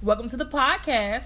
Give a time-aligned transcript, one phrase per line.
[0.00, 1.24] Welcome to the podcast.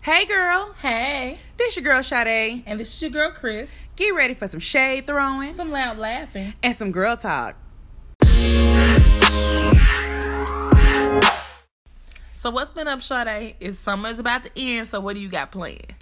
[0.00, 2.62] Hey girl, Hey, this your girl Sade.
[2.66, 3.70] and this is your girl Chris.
[3.96, 6.54] Get ready for some shade throwing Some loud laughing.
[6.62, 7.56] and some girl talk.
[12.36, 13.56] So what's been up, Sade?
[13.58, 14.86] Is summer's about to end.
[14.86, 15.92] So what do you got planned?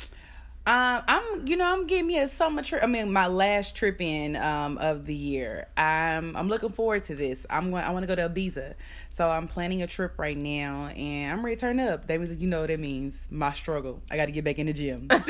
[0.66, 2.82] Um, I'm, you know, I'm getting me a summer trip.
[2.82, 5.66] I mean, my last trip in um of the year.
[5.76, 7.44] I'm, I'm looking forward to this.
[7.50, 7.84] I'm going.
[7.84, 8.72] I want to go to Ibiza,
[9.14, 12.06] so I'm planning a trip right now, and I'm ready to turn up.
[12.06, 14.02] That means, you know, what that means my struggle.
[14.10, 15.08] I got to get back in the gym.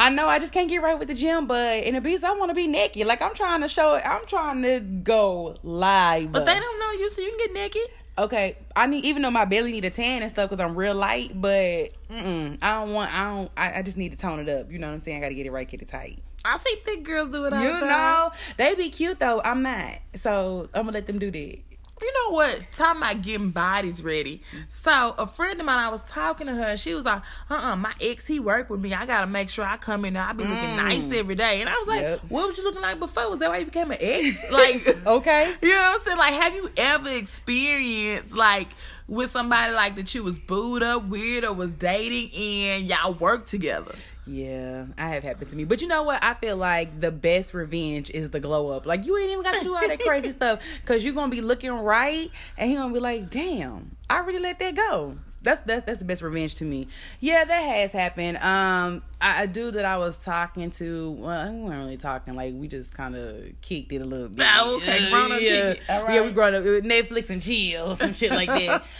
[0.00, 2.50] I know I just can't get right with the gym, but in Ibiza, I want
[2.50, 3.06] to be naked.
[3.06, 3.94] Like I'm trying to show.
[3.94, 6.32] I'm trying to go live.
[6.32, 7.88] But they don't know you, so you can get naked.
[8.20, 10.94] Okay i need even though my belly need a tan and stuff because i'm real
[10.94, 14.70] light but i don't want i don't I, I just need to tone it up.
[14.70, 15.18] You know what i'm saying?
[15.18, 16.20] I gotta get it right get it tight.
[16.44, 17.82] I see thick girls do it all you the time.
[17.82, 19.40] You know they be cute though.
[19.44, 19.98] I'm not.
[20.16, 21.58] So i'm gonna let them do that
[22.00, 22.64] You know what?
[22.72, 24.42] Talking about getting bodies ready.
[24.82, 27.54] So a friend of mine, I was talking to her, and she was like, "Uh,
[27.54, 28.94] uh my ex, he worked with me.
[28.94, 30.22] I gotta make sure I come in there.
[30.22, 32.20] I be looking nice every day." And I was like, Yep.
[32.28, 33.28] "What was you looking like before?
[33.28, 36.18] Was that why you became an ex?" Like, okay you know what I'm saying?
[36.18, 38.68] Like, have you ever experienced like
[39.10, 43.48] with somebody like that you was booed up weird or was dating and y'all worked
[43.50, 43.94] together?
[44.26, 45.64] yeah i have happened to me.
[45.64, 46.22] But you know what?
[46.22, 48.86] I feel like the best revenge is the glow up.
[48.86, 51.72] Like you ain't even gotta do all that crazy stuff because you're gonna be looking
[51.72, 55.98] right and he gonna be like damn i really let that go that's that's that's
[55.98, 56.88] the best revenge to me.
[57.20, 58.36] Yeah, that has happened.
[58.38, 62.34] Um, I, a dude that I was talking to, well, we weren't really talking.
[62.34, 64.46] Like we just kind of kicked it a little bit.
[64.48, 65.10] Oh, okay.
[65.10, 65.74] Grown up yeah.
[65.88, 66.34] All Yeah, we right.
[66.34, 68.84] grown up with Netflix and chill, some shit like that.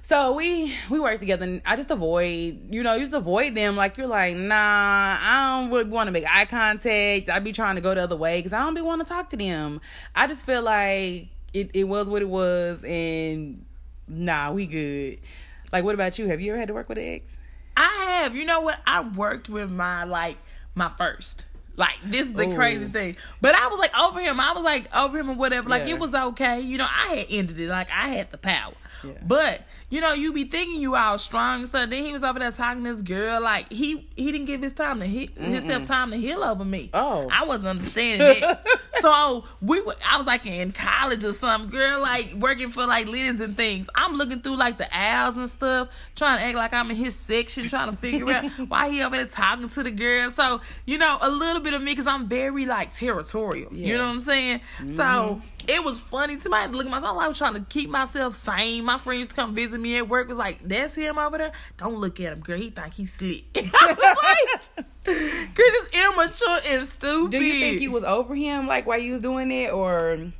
[0.00, 3.76] So we we work together, and I just avoid, you know, you just avoid them.
[3.76, 7.28] Like you're like, nah, I don't really want to make eye contact.
[7.28, 9.28] I'd be trying to go the other way because I don't be want to talk
[9.30, 9.82] to them.
[10.16, 13.66] I just feel like it it was what it was, and
[14.06, 15.20] nah, we good.
[15.72, 16.28] Like, what about you?
[16.28, 17.36] Have you ever had to work with an ex?
[17.76, 18.34] I have.
[18.34, 18.80] You know what?
[18.86, 20.36] I worked with my like
[20.74, 21.44] my first.
[21.76, 22.54] Like this is the Ooh.
[22.56, 23.16] crazy thing.
[23.40, 24.40] But I was like over him.
[24.40, 25.68] I was like over him or whatever.
[25.68, 25.94] Like Yeah.
[25.94, 26.60] it was okay.
[26.60, 27.68] You know, I had ended it.
[27.68, 28.74] Like I had the power.
[29.04, 29.12] Yeah.
[29.26, 31.88] But you know, you be thinking you all strong and stuff.
[31.88, 33.40] Then he was over there talking to this girl.
[33.40, 36.90] Like he he didn't give his time to hit himself time to heal over me.
[36.92, 37.28] Oh.
[37.32, 38.66] I wasn't understanding that.
[39.00, 43.06] so we were, I was like in college or something, girl, like working for like
[43.06, 43.88] Lids and things.
[43.94, 47.14] I'm looking through like the aisles and stuff, trying to act like I'm in his
[47.14, 50.30] section, trying to figure out why he over there talking to the girl.
[50.30, 53.72] So, you know, a little bit of me, because I'm very like territorial.
[53.72, 54.60] You know what I'm saying?
[54.80, 55.57] So mm-hmm.
[55.68, 56.56] It was funny to me.
[56.56, 57.18] I had to look at myself.
[57.18, 58.84] I was trying to keep myself sane.
[58.84, 60.28] My friends come visit me at work.
[60.28, 61.52] Was like, that's him over there.
[61.76, 62.58] Don't look at him, girl.
[62.58, 63.44] He think he's slick.
[63.54, 67.30] I was like, girl, just immature and stupid.
[67.32, 70.32] Do you think you was over him, like while you was doing it, or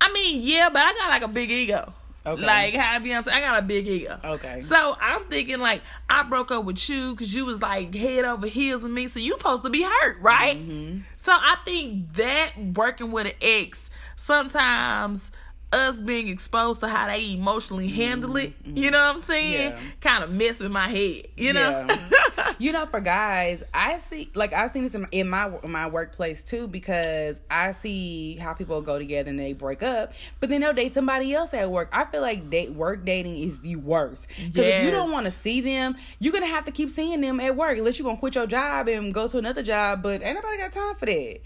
[0.00, 1.94] I mean, yeah, but I got like a big ego.
[2.24, 2.42] Okay.
[2.42, 4.18] Like how Beyonce, I got a big ego.
[4.24, 4.62] Okay.
[4.62, 8.46] So I'm thinking like I broke up with you because you was like head over
[8.46, 10.56] heels with me, so you supposed to be hurt, right?
[10.56, 11.00] Mm-hmm.
[11.16, 13.90] So I think that working with an ex,
[14.22, 15.30] sometimes
[15.72, 19.72] us being exposed to how they emotionally handle it, you know what I'm saying?
[19.72, 19.84] Mm-hmm.
[19.84, 19.92] Yeah.
[20.00, 21.86] Kind of mess with my head, you know?
[21.88, 22.52] Yeah.
[22.58, 25.88] you know, for guys, I see like I've seen this in, in my in my
[25.88, 30.60] workplace too because I see how people go together and they break up, but then
[30.60, 31.88] they'll date somebody else at work.
[31.90, 35.32] I feel like date work dating is the worst because if you don't want to
[35.32, 38.34] see them, you're gonna have to keep seeing them at work unless you're gonna quit
[38.34, 40.02] your job and go to another job.
[40.02, 41.40] But ain't nobody got time for that.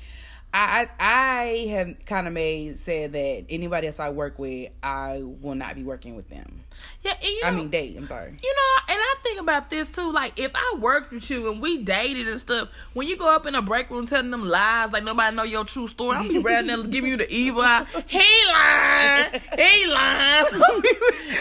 [0.57, 5.21] I, I I have kind of made said that anybody else I work with, I
[5.23, 6.65] will not be working with them.
[7.05, 7.95] yeah, you know, I mean, date.
[7.97, 8.39] I'm sorry.
[8.43, 9.03] You know, and
[9.39, 10.11] About this too.
[10.13, 13.47] Like, if I worked with you and we dated and stuff, when you go up
[13.47, 16.39] in a break room telling them lies, like nobody know your true story, I'll be
[16.39, 17.87] around there giving you the evil eye.
[18.07, 19.41] He lying.
[19.57, 20.47] He lying.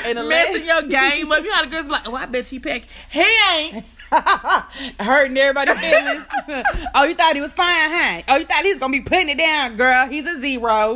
[0.06, 1.39] And Messing last- your game up.
[1.44, 2.83] You know, how the girls be like, oh, I bet she pack.
[3.09, 3.85] He ain't.
[5.00, 6.25] hurting everybody's feelings.
[6.95, 8.22] oh, you thought he was fine, huh?
[8.27, 10.07] Oh, you thought he was gonna be putting it down, girl.
[10.07, 10.95] He's a zero.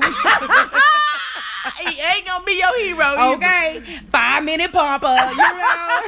[1.92, 3.06] He ain't gonna be your hero.
[3.06, 3.36] either.
[3.46, 5.08] okay, five minute pumper.
[5.08, 6.02] You know?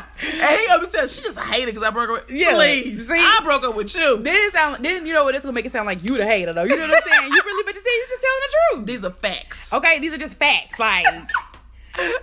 [0.20, 2.54] And he gonna be telling she just a hater because I broke up with Yeah,
[2.54, 3.06] Please.
[3.06, 3.14] see?
[3.14, 4.16] I broke up with you.
[4.18, 4.84] then it sound.
[4.84, 5.34] Then you know what?
[5.36, 6.64] It's gonna make it sound like you the hater, though.
[6.64, 7.32] You know what I'm saying?
[7.32, 8.86] You really, but you you just telling the truth.
[8.86, 9.72] These are facts.
[9.72, 10.78] Okay, these are just facts.
[10.80, 11.06] Like,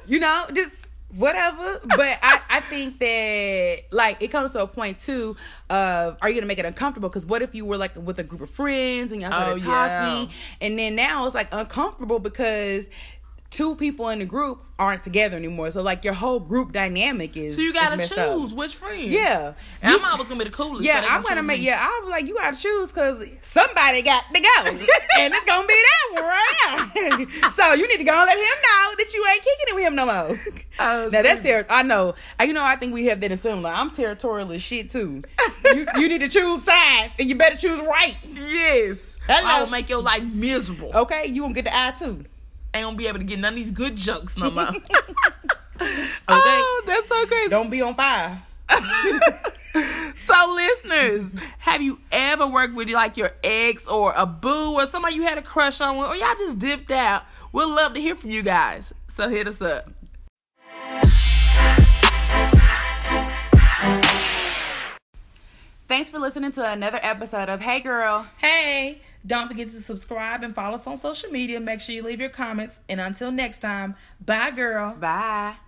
[0.05, 0.84] you know, just
[1.15, 1.79] whatever.
[1.85, 5.35] But I, I think that like it comes to a point too
[5.69, 7.09] of are you gonna make it uncomfortable?
[7.09, 9.69] Because what if you were like with a group of friends and y'all started Oh,
[9.71, 9.99] yeah.
[10.05, 12.87] talking, and then now it's like uncomfortable because
[13.55, 15.71] two people in the group aren't together anymore.
[15.71, 18.27] So like your whole group dynamic is So you gotta messed up.
[18.37, 19.09] choose which friend.
[19.09, 19.53] Yeah.
[19.81, 20.83] And You- I'm always gonna be the coolest.
[20.83, 21.59] yeah, so I'm gonna make.
[21.59, 21.65] me.
[21.65, 25.73] Yeah, I'm like, you gotta choose because somebody got to go, and it's gonna be
[25.87, 27.49] that one right now.
[27.51, 29.83] so you need to go and let him know that you ain't kicking it with
[29.85, 30.41] him no more.
[30.77, 32.15] Oh, now that's ter- I know.
[32.41, 33.69] You know, I think we have that in similar.
[33.69, 35.23] I'm territorial as shit too.
[35.63, 38.17] you, you need to choose sides, and you better choose right.
[38.33, 38.97] Yes.
[39.29, 40.91] Will make your life miserable.
[40.93, 42.25] Okay, you won't get the eye too.
[42.75, 44.67] Ain't gonna be able to get none of these good jokes no more.
[46.27, 47.49] Oh, that's so crazy.
[47.49, 48.41] Don't be on fire.
[50.17, 55.15] So, listeners, have you ever worked with like your ex or a boo or somebody
[55.15, 57.23] you had a crush on, or y'all just dipped out?
[57.51, 58.93] We'd love to hear from you guys.
[59.13, 59.91] So hit us up.
[65.89, 68.27] Thanks for listening to another episode of Hey Girl.
[68.37, 71.59] Hey, don't forget to subscribe and follow us on social media.
[71.59, 72.79] Make sure you leave your comments.
[72.87, 74.95] And until next time, bye, girl.
[74.95, 75.64] Bye.